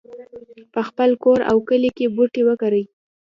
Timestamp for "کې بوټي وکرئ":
1.97-2.83